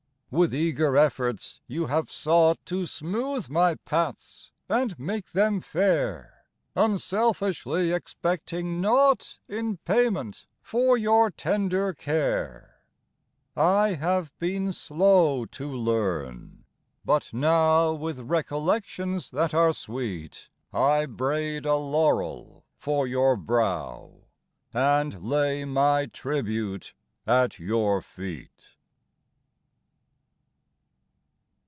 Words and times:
% 0.31 0.33
W 0.33 0.43
ITH 0.45 0.53
eager 0.53 0.95
efforts 0.95 1.59
you 1.67 1.87
Have 1.87 2.07
sougkt 2.07 2.59
To 2.67 2.83
smootk 2.83 3.49
my 3.49 3.75
paths 3.75 4.53
and 4.69 4.97
make 4.97 5.31
them 5.33 5.59
fair, 5.59 6.45
Unselfiskly 6.73 7.93
expect 7.93 8.51
5 8.51 8.61
mg 8.63 8.79
naugkt 8.79 9.39
In 9.49 9.75
payment 9.83 10.45
for 10.61 10.97
your 10.97 11.31
tender 11.31 11.91
care. 11.93 12.77
I 13.57 13.95
have 13.95 14.31
been 14.39 14.71
slow 14.71 15.43
to 15.47 15.69
learn, 15.69 16.63
but 17.03 17.33
now, 17.33 17.91
With 17.91 18.19
recollections 18.21 19.31
■ 19.31 19.31
that 19.31 19.53
are 19.53 19.73
sweet, 19.73 20.47
I 20.71 21.07
braid 21.07 21.65
a 21.65 21.75
laurel 21.75 22.63
for 22.77 23.05
your 23.05 23.35
brow 23.35 24.27
And 24.73 25.21
lay 25.21 25.65
my 25.65 26.05
tribute 26.05 26.93
at 27.27 27.59
your 27.59 27.99
eet. 28.17 28.47